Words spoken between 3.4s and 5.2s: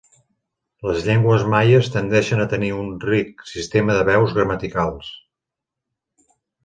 sistema de veus gramaticals.